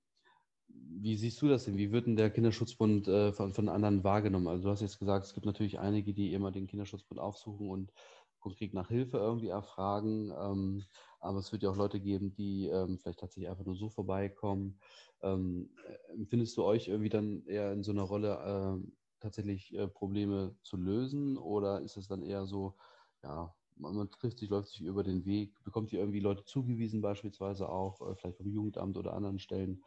[0.70, 1.78] wie siehst du das denn?
[1.78, 4.48] Wie wird denn der Kinderschutzbund äh, von, von anderen wahrgenommen?
[4.48, 7.94] Also du hast jetzt gesagt, es gibt natürlich einige, die immer den Kinderschutzbund aufsuchen und
[8.40, 10.32] konkret nach Hilfe irgendwie erfragen.
[10.32, 10.84] Ähm,
[11.20, 14.80] aber es wird ja auch Leute geben, die ähm, vielleicht tatsächlich einfach nur so vorbeikommen.
[15.22, 15.70] Ähm,
[16.14, 20.78] empfindest du euch irgendwie dann eher in so einer Rolle, äh, tatsächlich äh, Probleme zu
[20.78, 21.38] lösen?
[21.38, 22.76] Oder ist es dann eher so,
[23.24, 27.02] ja, man, man, trifft sich, läuft sich über den Weg, bekommt ihr irgendwie Leute zugewiesen,
[27.02, 29.84] beispielsweise auch, äh, vielleicht vom Jugendamt oder anderen Stellen?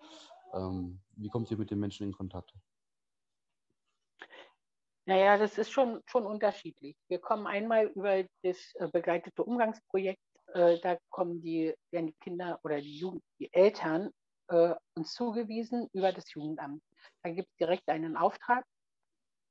[0.52, 2.52] Ähm, wie kommt ihr mit den Menschen in Kontakt?
[5.06, 6.96] Naja, das ist schon, schon unterschiedlich.
[7.08, 10.20] Wir kommen einmal über das äh, begleitete Umgangsprojekt,
[10.54, 14.10] äh, da kommen die, werden die Kinder oder die, Jugend, die Eltern
[14.48, 16.82] äh, uns zugewiesen über das Jugendamt.
[17.22, 18.64] Da gibt es direkt einen Auftrag.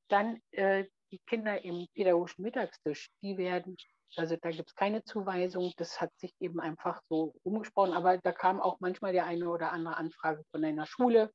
[0.10, 3.78] Dann äh, die Kinder im pädagogischen Mittagstisch, die werden,
[4.16, 8.32] also da gibt es keine Zuweisung, das hat sich eben einfach so umgesprochen, aber da
[8.32, 11.32] kam auch manchmal die eine oder andere Anfrage von einer Schule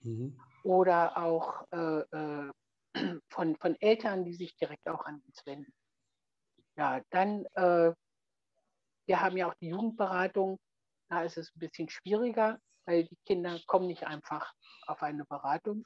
[0.00, 0.38] mhm.
[0.64, 2.52] oder auch äh, äh
[3.28, 5.72] von, von Eltern, die sich direkt auch an uns wenden.
[6.76, 7.92] Ja, dann, äh,
[9.06, 10.58] wir haben ja auch die Jugendberatung,
[11.08, 14.52] da ist es ein bisschen schwieriger, weil die Kinder kommen nicht einfach
[14.86, 15.84] auf eine Beratung,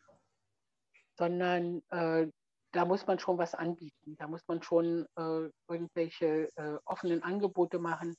[1.16, 2.28] sondern äh,
[2.72, 4.16] da muss man schon was anbieten.
[4.16, 8.16] Da muss man schon äh, irgendwelche äh, offenen Angebote machen,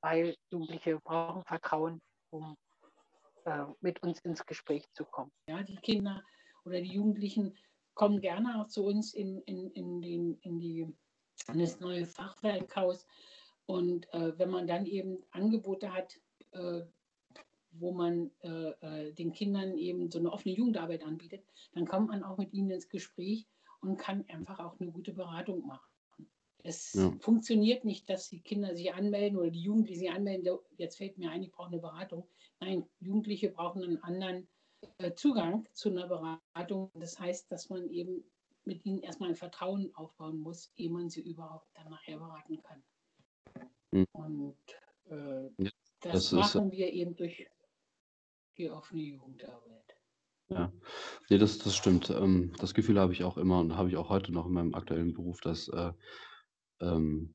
[0.00, 2.56] weil Jugendliche brauchen Vertrauen, um
[3.44, 5.32] äh, mit uns ins Gespräch zu kommen.
[5.46, 6.22] Ja, die Kinder
[6.64, 7.56] oder die Jugendlichen
[7.94, 10.80] kommen gerne auch zu uns in, in, in, den, in, die,
[11.52, 13.06] in das neue Fachwerkhaus.
[13.66, 16.18] Und äh, wenn man dann eben Angebote hat,
[16.52, 16.82] äh,
[17.72, 22.22] wo man äh, äh, den Kindern eben so eine offene Jugendarbeit anbietet, dann kommt man
[22.22, 23.46] auch mit ihnen ins Gespräch
[23.82, 25.88] und kann einfach auch eine gute Beratung machen.
[26.64, 27.10] Es ja.
[27.18, 31.30] funktioniert nicht, dass die Kinder sich anmelden oder die Jugendlichen sich anmelden, jetzt fällt mir
[31.30, 32.28] ein, ich brauche eine Beratung.
[32.60, 34.48] Nein, Jugendliche brauchen einen anderen
[34.98, 36.90] äh, Zugang zu einer Beratung.
[36.94, 38.24] Das heißt, dass man eben
[38.64, 42.82] mit ihnen erstmal ein Vertrauen aufbauen muss, ehe man sie überhaupt dann nachher beraten kann.
[43.90, 44.06] Mhm.
[44.12, 44.56] Und
[45.06, 45.50] äh,
[46.00, 47.44] das, das, machen wir eben durch
[48.56, 49.81] die offene Jugendarbeit.
[50.54, 50.72] Ja,
[51.30, 52.10] nee, das, das stimmt.
[52.10, 54.74] Ähm, das Gefühl habe ich auch immer und habe ich auch heute noch in meinem
[54.74, 55.92] aktuellen Beruf, dass äh,
[56.80, 57.34] ähm,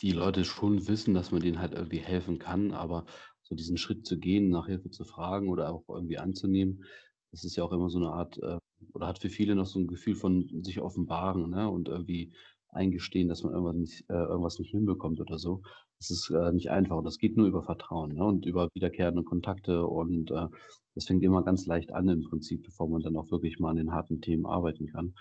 [0.00, 3.06] die Leute schon wissen, dass man denen halt irgendwie helfen kann, aber
[3.42, 6.84] so diesen Schritt zu gehen, nach Hilfe zu fragen oder auch irgendwie anzunehmen,
[7.30, 8.58] das ist ja auch immer so eine Art, äh,
[8.92, 11.68] oder hat für viele noch so ein Gefühl von sich offenbaren ne?
[11.68, 12.32] und irgendwie
[12.72, 15.62] eingestehen, dass man irgendwas nicht, äh, irgendwas nicht hinbekommt oder so.
[15.98, 18.24] Das ist äh, nicht einfach und das geht nur über Vertrauen ne?
[18.24, 20.46] und über wiederkehrende Kontakte und äh,
[20.94, 23.76] das fängt immer ganz leicht an im Prinzip, bevor man dann auch wirklich mal an
[23.76, 25.14] den harten Themen arbeiten kann.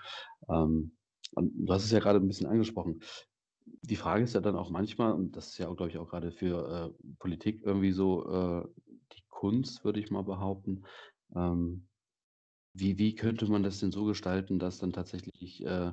[0.49, 0.91] Ähm,
[1.35, 3.01] und du hast es ja gerade ein bisschen angesprochen
[3.81, 6.31] die Frage ist ja dann auch manchmal, und das ist ja, glaube ich, auch gerade
[6.31, 8.67] für äh, Politik irgendwie so äh,
[9.13, 10.85] die Kunst, würde ich mal behaupten.
[11.35, 11.88] Ähm,
[12.73, 15.91] wie, wie könnte man das denn so gestalten, dass dann tatsächlich äh,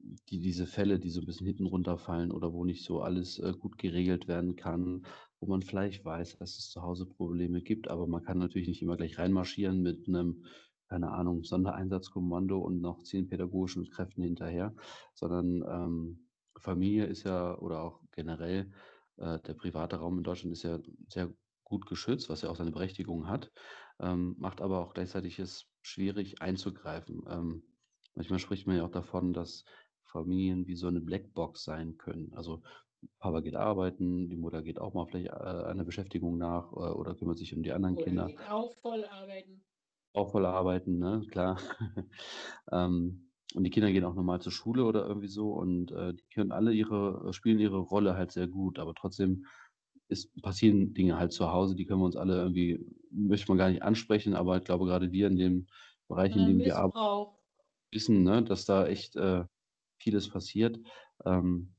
[0.00, 3.52] die, diese Fälle, die so ein bisschen hinten runterfallen oder wo nicht so alles äh,
[3.52, 5.06] gut geregelt werden kann,
[5.40, 8.82] wo man vielleicht weiß, dass es zu Hause Probleme gibt, aber man kann natürlich nicht
[8.82, 10.44] immer gleich reinmarschieren mit einem,
[10.88, 14.74] keine Ahnung, Sondereinsatzkommando und noch zehn pädagogischen Kräften hinterher,
[15.14, 18.72] sondern ähm, Familie ist ja oder auch generell
[19.16, 21.32] äh, der private Raum in Deutschland ist ja sehr
[21.64, 23.52] gut geschützt, was ja auch seine Berechtigung hat,
[24.00, 27.22] ähm, macht aber auch gleichzeitig es schwierig einzugreifen.
[27.28, 27.62] Ähm,
[28.14, 29.64] manchmal spricht man ja auch davon, dass
[30.08, 32.32] Familien wie so eine Blackbox sein können.
[32.34, 32.62] Also
[33.20, 37.14] Papa geht arbeiten, die Mutter geht auch mal vielleicht äh, einer Beschäftigung nach äh, oder
[37.14, 38.26] kümmert sich um die anderen oder Kinder.
[38.26, 39.64] Geht auch voll arbeiten.
[40.14, 41.58] Auch voll arbeiten, ne, klar.
[42.72, 46.24] ähm, und die Kinder gehen auch normal zur Schule oder irgendwie so und äh, die
[46.34, 49.46] können alle ihre, spielen ihre Rolle halt sehr gut, aber trotzdem
[50.08, 53.70] ist, passieren Dinge halt zu Hause, die können wir uns alle irgendwie, möchte man gar
[53.70, 55.66] nicht ansprechen, aber ich glaube gerade wir in dem
[56.08, 57.34] Bereich, in dem wir arbeiten,
[57.92, 59.44] wissen, ne, dass da echt äh,
[59.98, 60.78] vieles passiert.
[61.24, 61.74] Ähm,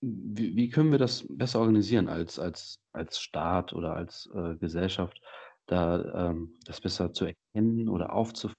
[0.00, 5.20] wie, wie, können wir das besser organisieren als, als, als Staat oder als äh, Gesellschaft,
[5.66, 8.56] da ähm, das besser zu erkennen oder aufzufangen?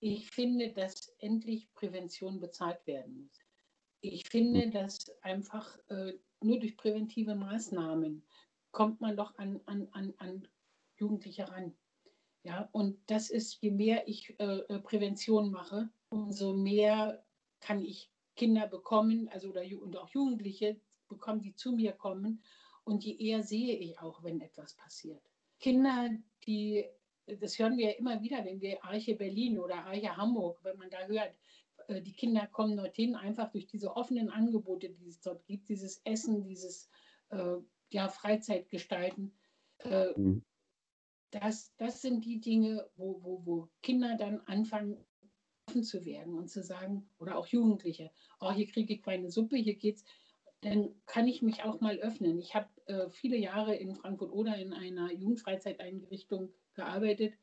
[0.00, 3.38] Ich finde, dass endlich Prävention bezahlt werden muss.
[4.02, 4.72] Ich finde, hm.
[4.72, 8.22] dass einfach äh, nur durch präventive Maßnahmen
[8.72, 10.46] kommt man doch an, an, an, an
[10.96, 11.74] Jugendliche ran.
[12.42, 17.25] Ja, und das ist, je mehr ich äh, äh Prävention mache, umso mehr
[17.60, 22.42] kann ich Kinder bekommen, also oder, und auch Jugendliche bekommen, die zu mir kommen.
[22.84, 25.22] Und je eher sehe ich auch, wenn etwas passiert.
[25.58, 26.10] Kinder,
[26.46, 26.84] die
[27.26, 30.90] das hören wir ja immer wieder, wenn wir Arche Berlin oder Arche Hamburg, wenn man
[30.90, 31.34] da hört,
[31.88, 36.00] äh, die Kinder kommen dorthin einfach durch diese offenen Angebote, die es dort gibt, dieses
[36.04, 36.88] Essen, dieses
[37.30, 37.56] äh,
[37.90, 39.36] ja, Freizeitgestalten.
[39.78, 40.44] Äh, mhm.
[41.30, 45.04] das, das sind die Dinge, wo, wo, wo Kinder dann anfangen,
[45.76, 48.10] offen zu werden und zu sagen, oder auch Jugendliche,
[48.40, 50.04] oh, hier kriege ich keine Suppe, hier geht's,
[50.62, 52.38] dann kann ich mich auch mal öffnen.
[52.38, 57.34] Ich habe äh, viele Jahre in Frankfurt oder in einer Jugendfreizeiteinrichtung gearbeitet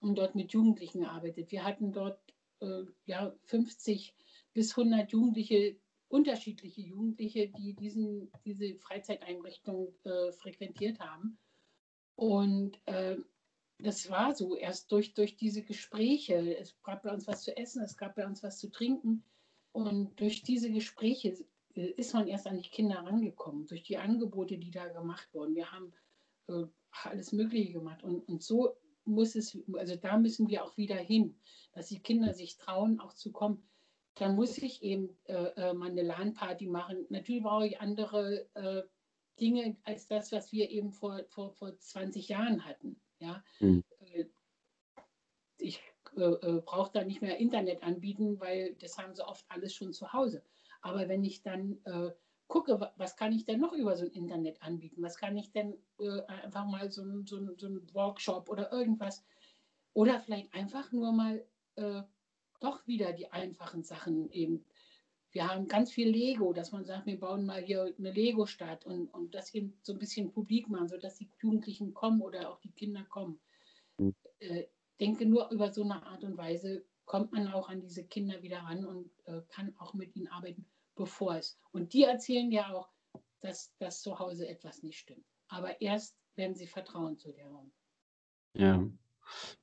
[0.00, 1.50] und dort mit Jugendlichen gearbeitet.
[1.50, 2.20] Wir hatten dort
[2.60, 4.14] äh, ja, 50
[4.52, 5.76] bis 100 Jugendliche,
[6.08, 11.38] unterschiedliche Jugendliche, die diesen, diese Freizeiteinrichtung äh, frequentiert haben.
[12.16, 13.16] Und äh,
[13.78, 16.56] das war so, erst durch, durch diese Gespräche.
[16.58, 19.24] Es gab bei uns was zu essen, es gab bei uns was zu trinken.
[19.72, 21.36] Und durch diese Gespräche
[21.74, 25.54] äh, ist man erst an die Kinder rangekommen, durch die Angebote, die da gemacht wurden.
[25.54, 25.92] Wir haben
[26.48, 26.66] äh,
[27.04, 28.02] alles Mögliche gemacht.
[28.02, 31.36] Und, und so muss es, also da müssen wir auch wieder hin,
[31.72, 33.62] dass die Kinder sich trauen, auch zu kommen.
[34.14, 37.06] Dann muss ich eben äh, äh mal eine LAN-Party machen.
[37.08, 38.82] Natürlich brauche ich andere äh,
[39.40, 43.00] Dinge als das, was wir eben vor, vor, vor 20 Jahren hatten.
[43.22, 43.42] Ja?
[43.60, 43.84] Mhm.
[45.58, 45.80] Ich
[46.16, 49.92] äh, äh brauche da nicht mehr Internet anbieten, weil das haben sie oft alles schon
[49.92, 50.42] zu Hause.
[50.80, 52.10] Aber wenn ich dann äh,
[52.48, 55.02] gucke, was kann ich denn noch über so ein Internet anbieten?
[55.02, 59.24] Was kann ich denn äh, einfach mal so, so, so ein Workshop oder irgendwas?
[59.94, 62.02] Oder vielleicht einfach nur mal äh,
[62.60, 64.64] doch wieder die einfachen Sachen eben.
[65.32, 69.08] Wir haben ganz viel Lego, dass man sagt, wir bauen mal hier eine Lego-Stadt und,
[69.08, 72.72] und das eben so ein bisschen publik machen, sodass die Jugendlichen kommen oder auch die
[72.72, 73.40] Kinder kommen.
[73.98, 74.14] Mhm.
[74.40, 74.64] Äh,
[75.00, 78.58] denke, nur über so eine Art und Weise kommt man auch an diese Kinder wieder
[78.58, 81.58] ran und äh, kann auch mit ihnen arbeiten bevor es.
[81.72, 82.88] Und die erzählen ja auch,
[83.40, 85.26] dass, dass zu Hause etwas nicht stimmt.
[85.48, 87.72] Aber erst, wenn sie Vertrauen zu dir haben.
[88.54, 88.86] Ja,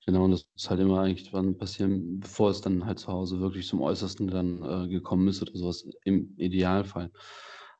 [0.06, 0.26] genau.
[0.26, 3.68] Und das muss halt immer eigentlich dann passieren, bevor es dann halt zu Hause wirklich
[3.68, 7.12] zum Äußersten dann äh, gekommen ist oder sowas im Idealfall.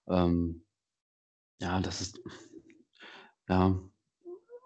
[0.08, 0.66] Ähm,
[1.62, 2.22] ja, das ist,
[3.50, 3.80] ja,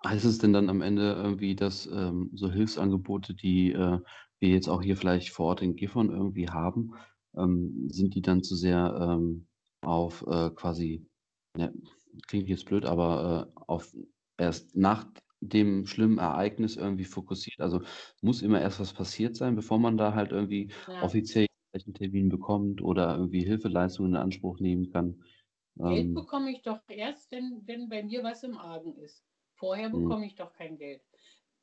[0.06, 4.00] heißt es denn dann am Ende irgendwie, dass ähm, so Hilfsangebote, die äh,
[4.40, 6.94] wir jetzt auch hier vielleicht vor Ort in Gifhorn irgendwie haben,
[7.36, 9.48] ähm, sind die dann zu sehr ähm,
[9.82, 11.06] auf äh, quasi,
[11.58, 11.72] ja,
[12.28, 13.94] klingt jetzt blöd, aber äh, auf
[14.38, 15.06] erst nach
[15.50, 17.60] dem schlimmen Ereignis irgendwie fokussiert.
[17.60, 17.82] Also
[18.22, 21.04] muss immer erst was passiert sein, bevor man da halt irgendwie ja.
[21.04, 25.24] offiziell einen Termin bekommt oder irgendwie Hilfeleistungen in Anspruch nehmen kann.
[25.76, 29.24] Geld ähm, bekomme ich doch erst, wenn, wenn bei mir was im Argen ist.
[29.56, 30.04] Vorher hm.
[30.04, 31.02] bekomme ich doch kein Geld.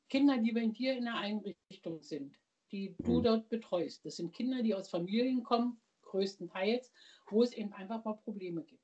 [0.09, 2.35] Kinder, die bei dir in der Einrichtung sind,
[2.71, 3.23] die du mhm.
[3.23, 4.05] dort betreust.
[4.05, 6.91] Das sind Kinder, die aus Familien kommen, größtenteils,
[7.29, 8.83] wo es eben einfach mal Probleme gibt.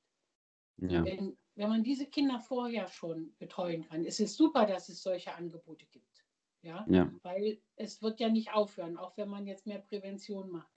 [0.77, 1.03] Ja.
[1.03, 5.34] Wenn, wenn man diese Kinder vorher schon betreuen kann, ist es super, dass es solche
[5.34, 6.24] Angebote gibt.
[6.62, 6.86] Ja?
[6.88, 7.12] ja.
[7.24, 10.72] Weil es wird ja nicht aufhören, auch wenn man jetzt mehr Prävention macht.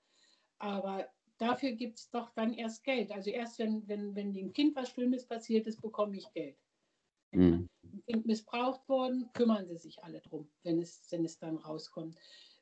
[0.58, 3.12] Aber dafür gibt es doch dann erst Geld.
[3.12, 6.56] Also erst wenn, wenn, wenn dem Kind was Schlimmes passiert ist, bekomme ich Geld.
[7.32, 7.68] Mhm.
[7.82, 12.16] Ein Kind missbraucht worden, kümmern sie sich alle drum, wenn es, wenn es dann rauskommt.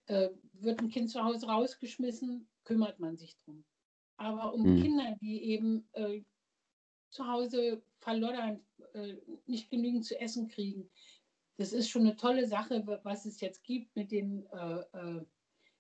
[0.07, 3.65] Äh, wird ein Kind zu Hause rausgeschmissen, kümmert man sich drum.
[4.17, 4.83] Aber um mhm.
[4.83, 6.23] Kinder, die eben äh,
[7.11, 8.61] zu Hause verloddern,
[8.95, 9.15] äh,
[9.47, 10.89] nicht genügend zu essen kriegen,
[11.59, 15.25] das ist schon eine tolle Sache, was es jetzt gibt mit den äh, äh,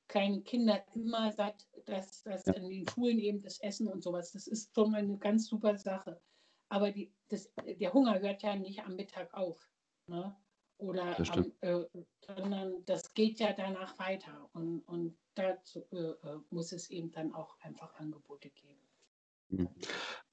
[0.08, 2.54] kleinen Kindern immer satt, dass, dass ja.
[2.54, 5.78] in den Schulen eben das Essen und sowas, das ist schon mal eine ganz super
[5.78, 6.20] Sache.
[6.68, 9.70] Aber die, das, der Hunger hört ja nicht am Mittag auf.
[10.06, 10.34] Ne?
[10.78, 11.84] Oder das am, äh,
[12.26, 14.50] sondern das geht ja danach weiter.
[14.54, 19.68] Und, und dazu äh, äh muss es eben dann auch einfach Angebote geben.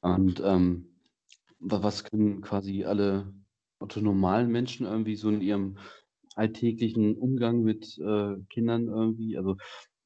[0.05, 0.85] Und ähm,
[1.59, 3.33] was können quasi alle
[3.95, 5.77] normalen Menschen irgendwie so in ihrem
[6.35, 9.57] alltäglichen Umgang mit äh, Kindern irgendwie, also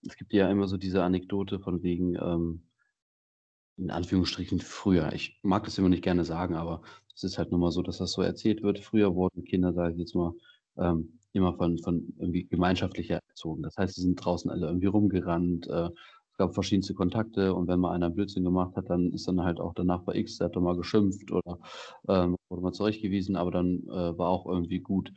[0.07, 2.63] es gibt ja immer so diese Anekdote von wegen, ähm,
[3.77, 5.11] in Anführungsstrichen früher.
[5.13, 6.81] Ich mag das immer nicht gerne sagen, aber
[7.13, 8.79] es ist halt nun mal so, dass das so erzählt wird.
[8.79, 10.33] Früher wurden Kinder, sage ich jetzt mal,
[10.77, 13.63] ähm, immer von, von irgendwie gemeinschaftlicher erzogen.
[13.63, 15.67] Das heißt, sie sind draußen alle irgendwie rumgerannt.
[15.67, 15.89] Äh,
[16.39, 19.73] gab verschiedenste Kontakte und wenn mal einer Blödsinn gemacht hat, dann ist dann halt auch
[19.73, 21.59] danach bei X, der hat doch mal geschimpft oder
[22.07, 25.11] ähm, wurde mal zurechtgewiesen, aber dann äh, war auch irgendwie gut.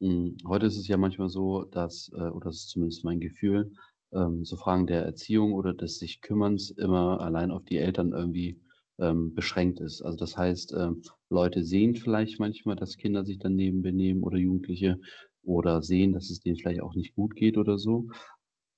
[0.00, 3.72] Hm, heute ist es ja manchmal so, dass, äh, oder das ist zumindest mein Gefühl,
[4.12, 8.60] ähm, so Fragen der Erziehung oder des sich Kümmerns immer allein auf die Eltern irgendwie
[8.98, 10.02] ähm, beschränkt ist.
[10.02, 14.98] Also das heißt, ähm, Leute sehen vielleicht manchmal, dass Kinder sich daneben benehmen oder Jugendliche
[15.44, 18.08] oder sehen, dass es denen vielleicht auch nicht gut geht oder so,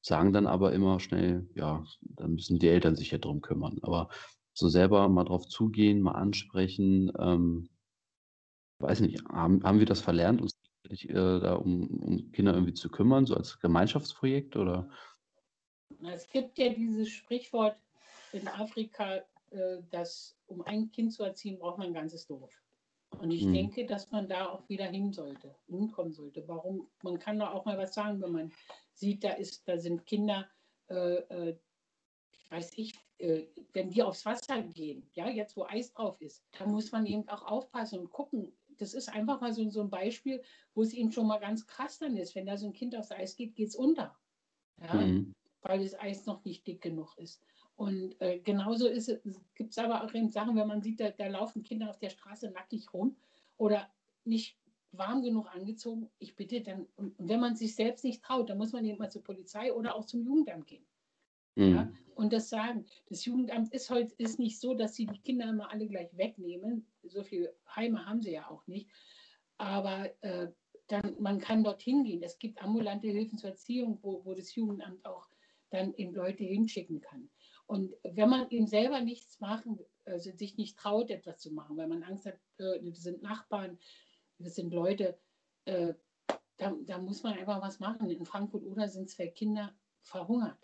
[0.02, 3.78] sagen dann aber immer schnell, ja, dann müssen die Eltern sich ja drum kümmern.
[3.82, 4.08] Aber
[4.54, 7.68] so selber mal drauf zugehen, mal ansprechen, ähm,
[8.78, 10.58] weiß nicht, haben, haben wir das verlernt, uns
[10.88, 14.90] äh, da um, um Kinder irgendwie zu kümmern, so als Gemeinschaftsprojekt oder?
[16.02, 17.76] Es gibt ja dieses Sprichwort
[18.32, 19.16] in Afrika,
[19.50, 22.52] äh, dass um ein Kind zu erziehen, braucht man ein ganzes Dorf.
[23.18, 23.54] Und ich mhm.
[23.54, 26.46] denke, dass man da auch wieder hin sollte, hinkommen sollte.
[26.46, 26.88] Warum?
[27.02, 28.52] Man kann da auch mal was sagen, wenn man
[28.92, 30.48] sieht, da ist, da sind Kinder,
[30.88, 31.58] äh, äh,
[32.50, 36.66] weiß ich, äh, wenn die aufs Wasser gehen, ja, jetzt wo Eis drauf ist, da
[36.66, 38.52] muss man eben auch aufpassen und gucken.
[38.78, 40.42] Das ist einfach mal so, so ein Beispiel,
[40.74, 42.34] wo es eben schon mal ganz krass dann ist.
[42.34, 44.16] Wenn da so ein Kind aufs Eis geht, geht es unter.
[44.80, 44.94] Ja?
[44.94, 45.34] Mhm.
[45.60, 47.42] Weil das Eis noch nicht dick genug ist.
[47.80, 49.10] Und äh, genauso es,
[49.54, 52.10] gibt es aber auch eben Sachen, wenn man sieht, da, da laufen Kinder auf der
[52.10, 53.16] Straße nackig rum
[53.56, 53.88] oder
[54.26, 54.58] nicht
[54.92, 56.10] warm genug angezogen.
[56.18, 59.10] Ich bitte dann, und wenn man sich selbst nicht traut, dann muss man eben mal
[59.10, 60.84] zur Polizei oder auch zum Jugendamt gehen.
[61.54, 61.72] Mhm.
[61.72, 62.84] Ja, und das sagen.
[63.08, 66.86] Das Jugendamt ist heute ist nicht so, dass sie die Kinder immer alle gleich wegnehmen.
[67.04, 68.90] So viele Heime haben sie ja auch nicht.
[69.56, 70.48] Aber äh,
[70.88, 72.22] dann, man kann dorthin gehen.
[72.22, 75.26] Es gibt ambulante Hilfen zur Erziehung, wo, wo das Jugendamt auch
[75.70, 77.30] dann eben Leute hinschicken kann.
[77.70, 81.87] Und wenn man eben selber nichts machen, also sich nicht traut, etwas zu machen, weil
[81.87, 83.78] man Angst hat, äh, das sind Nachbarn,
[84.38, 85.16] das sind Leute,
[85.66, 85.94] äh,
[86.56, 88.11] da, da, muss man einfach was machen.
[88.11, 90.59] In Frankfurt oder sind zwei Kinder verhungert.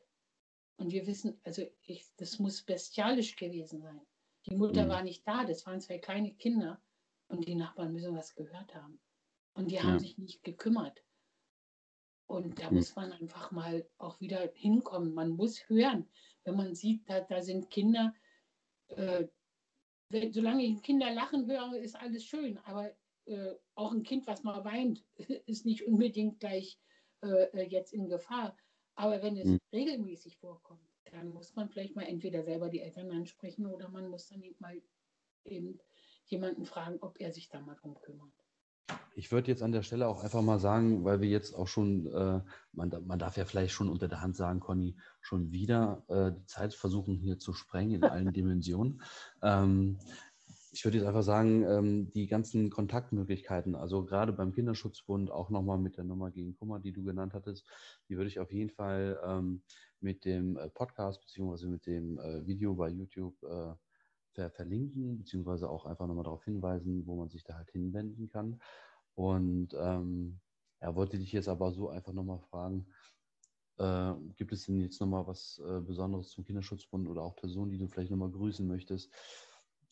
[0.78, 4.00] Und wir wissen, also ich, das muss bestialisch gewesen sein.
[4.46, 4.88] Die Mutter mhm.
[4.88, 6.82] war nicht da, das waren zwei kleine Kinder
[7.28, 8.98] und die Nachbarn müssen was gehört haben.
[9.54, 9.84] Und die ja.
[9.84, 11.04] haben sich nicht gekümmert.
[12.26, 12.76] Und da mhm.
[12.76, 15.14] muss man einfach mal auch wieder hinkommen.
[15.14, 16.08] Man muss hören,
[16.44, 18.14] wenn man sieht, da, da sind Kinder.
[18.88, 19.26] Äh,
[20.30, 22.58] solange ich Kinder lachen höre, ist alles schön.
[22.58, 22.90] Aber
[23.26, 25.04] äh, auch ein Kind, was mal weint,
[25.46, 26.78] ist nicht unbedingt gleich
[27.22, 28.56] äh, jetzt in Gefahr.
[28.94, 29.58] Aber wenn es mhm.
[29.72, 30.80] regelmäßig vorkommt,
[31.12, 34.56] dann muss man vielleicht mal entweder selber die Eltern ansprechen oder man muss dann eben
[34.58, 34.80] mal
[35.44, 35.78] eben
[36.24, 38.32] jemanden fragen, ob er sich da mal drum kümmert.
[39.14, 42.06] Ich würde jetzt an der Stelle auch einfach mal sagen, weil wir jetzt auch schon,
[42.06, 42.40] äh,
[42.72, 46.44] man, man, darf ja vielleicht schon unter der Hand sagen, Conny, schon wieder äh, die
[46.46, 49.02] Zeit versuchen hier zu sprengen in allen Dimensionen.
[49.42, 49.98] Ähm,
[50.76, 55.78] ich würde jetzt einfach sagen, ähm, die ganzen Kontaktmöglichkeiten, also gerade beim Kinderschutzbund, auch nochmal
[55.78, 57.66] mit der Nummer gegen Kummer, die du genannt hattest,
[58.10, 59.62] die würde ich auf jeden Fall ähm,
[60.00, 63.72] mit dem äh, Podcast beziehungsweise mit dem äh, Video bei YouTube äh,
[64.36, 68.60] ver verlinken, beziehungsweise auch einfach nochmal darauf hinweisen, wo man sich da halt hinwenden kann.
[69.14, 70.38] Und ähm,
[70.78, 72.86] er wollte dich jetzt aber so einfach nochmal fragen,
[73.78, 77.78] äh, gibt es denn jetzt nochmal was äh, Besonderes zum Kinderschutzbund oder auch Personen, die
[77.78, 79.10] du vielleicht nochmal grüßen möchtest?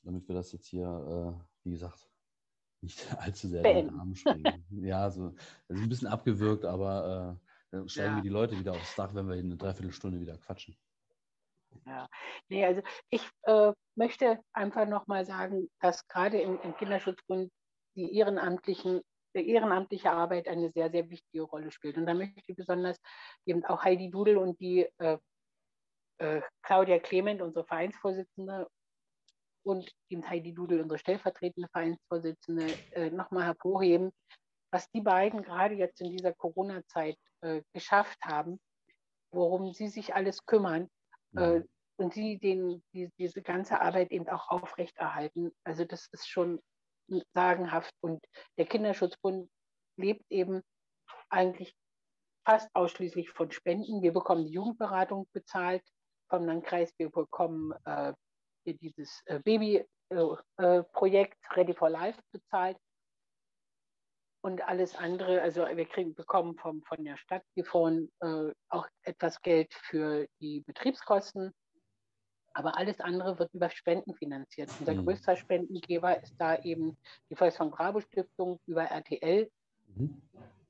[0.04, 2.08] damit wir das jetzt hier, äh, wie gesagt,
[2.80, 4.64] nicht allzu sehr in den Arm springen.
[4.70, 5.30] ja, so,
[5.68, 8.16] das ist ein bisschen abgewürgt, aber äh, dann steigen ja.
[8.16, 10.76] wir die Leute wieder aufs Dach, wenn wir in eine Dreiviertelstunde wieder quatschen.
[11.86, 12.08] Ja,
[12.48, 17.50] nee, also ich äh, möchte einfach nochmal sagen, dass gerade im, im Kinderschutzbund
[17.96, 19.02] die ehrenamtlichen
[19.36, 21.96] die ehrenamtliche Arbeit eine sehr, sehr wichtige Rolle spielt.
[21.96, 22.98] Und da möchte ich besonders
[23.46, 25.18] eben auch Heidi Dudel und die äh,
[26.18, 28.68] äh, Claudia Clement, unsere Vereinsvorsitzende,
[29.64, 34.12] und eben Heidi Dudel, unsere stellvertretende Vereinsvorsitzende, äh, nochmal hervorheben,
[34.70, 38.60] was die beiden gerade jetzt in dieser Corona-Zeit äh, geschafft haben,
[39.32, 40.88] worum sie sich alles kümmern
[41.36, 41.62] äh,
[41.96, 45.52] und sie den, die, diese ganze Arbeit eben auch aufrechterhalten.
[45.64, 46.60] Also das ist schon
[47.34, 47.94] sagenhaft.
[48.00, 48.24] Und
[48.58, 49.48] der Kinderschutzbund
[49.96, 50.62] lebt eben
[51.30, 51.74] eigentlich
[52.44, 54.02] fast ausschließlich von Spenden.
[54.02, 55.82] Wir bekommen die Jugendberatung bezahlt
[56.28, 58.12] vom Landkreis, wir bekommen äh,
[58.66, 62.76] dieses äh, Baby-Projekt äh, Ready for Life bezahlt.
[64.44, 69.40] Und alles andere, also wir kriegen, bekommen vom, von der Stadt Gifhorn äh, auch etwas
[69.40, 71.50] Geld für die Betriebskosten.
[72.52, 74.68] Aber alles andere wird über Spenden finanziert.
[74.78, 75.06] Unser mhm.
[75.06, 76.98] größter Spendengeber ist da eben
[77.30, 79.50] die Volksbank Bravo Stiftung über RTL.
[79.86, 80.20] Mhm.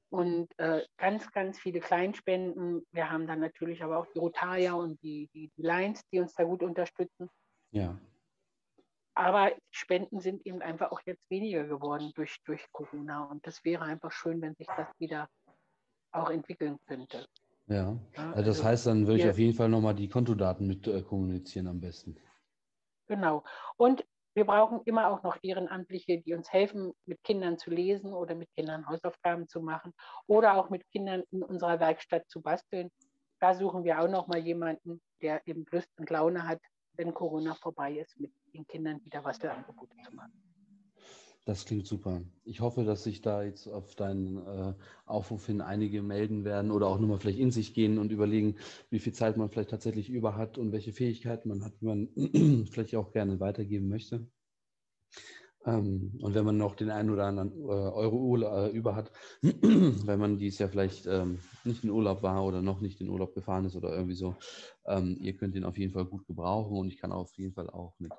[0.08, 2.86] Und äh, ganz, ganz viele Kleinspenden.
[2.92, 6.32] Wir haben dann natürlich aber auch die Rotaria und die, die, die Lions, die uns
[6.34, 7.28] da gut unterstützen.
[7.72, 7.98] Ja.
[9.14, 13.24] Aber Spenden sind eben einfach auch jetzt weniger geworden durch, durch Corona.
[13.24, 15.28] Und das wäre einfach schön, wenn sich das wieder
[16.10, 17.26] auch entwickeln könnte.
[17.66, 20.86] Ja, also das also heißt, dann würde ich auf jeden Fall nochmal die Kontodaten mit
[20.86, 22.16] äh, kommunizieren am besten.
[23.06, 23.42] Genau.
[23.76, 28.34] Und wir brauchen immer auch noch Ehrenamtliche, die uns helfen, mit Kindern zu lesen oder
[28.34, 29.94] mit Kindern Hausaufgaben zu machen
[30.26, 32.90] oder auch mit Kindern in unserer Werkstatt zu basteln.
[33.40, 36.60] Da suchen wir auch noch mal jemanden, der eben Lust und Laune hat,
[36.94, 40.32] wenn Corona vorbei ist, mit den Kindern wieder Bastelangebote zu machen.
[41.46, 42.22] Das klingt super.
[42.44, 44.74] Ich hoffe, dass sich da jetzt auf deinen äh,
[45.04, 48.56] Aufruf hin einige melden werden oder auch nur mal vielleicht in sich gehen und überlegen,
[48.88, 52.66] wie viel Zeit man vielleicht tatsächlich über hat und welche Fähigkeiten man hat, die man
[52.70, 54.26] vielleicht auch gerne weitergeben möchte.
[55.66, 59.10] Ähm, und wenn man noch den einen oder anderen äh, Euro äh, über hat,
[59.42, 63.34] wenn man dies ja vielleicht ähm, nicht in Urlaub war oder noch nicht in Urlaub
[63.34, 64.34] gefahren ist oder irgendwie so,
[64.86, 67.70] ähm, ihr könnt ihn auf jeden Fall gut gebrauchen und ich kann auf jeden Fall
[67.70, 68.12] auch mit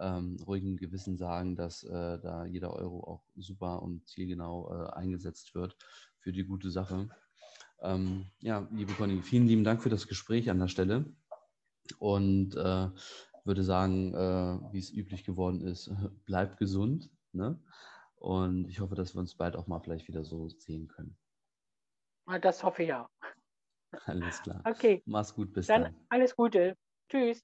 [0.00, 5.54] ähm, ruhigen Gewissen sagen, dass äh, da jeder Euro auch super und zielgenau äh, eingesetzt
[5.54, 5.76] wird
[6.18, 7.08] für die gute Sache.
[7.82, 11.04] Ähm, ja, liebe Conny, vielen lieben Dank für das Gespräch an der Stelle
[11.98, 12.88] und äh,
[13.44, 15.90] würde sagen, äh, wie es üblich geworden ist,
[16.26, 17.10] bleib gesund.
[17.32, 17.58] Ne?
[18.16, 21.16] Und ich hoffe, dass wir uns bald auch mal vielleicht wieder so sehen können.
[22.42, 23.08] Das hoffe ich auch.
[24.06, 24.62] Alles klar.
[24.64, 25.02] Okay.
[25.06, 25.84] Mach's gut, bis dann.
[25.84, 25.96] dann.
[26.10, 26.76] Alles Gute.
[27.08, 27.42] Tschüss.